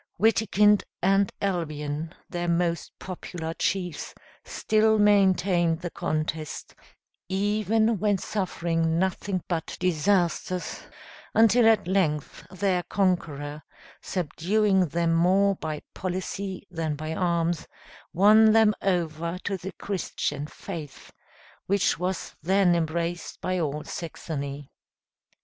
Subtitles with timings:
[0.19, 6.73] Witikind and Albion, their most popular chiefs, still maintained the contest,
[7.29, 10.87] even when suffering nothing but disasters,
[11.35, 13.61] until at length, their conqueror,
[14.01, 17.67] subduing them more by policy than by arms,
[18.11, 21.11] won them over to the Christian faith,
[21.67, 24.71] which was then embraced by all Saxony.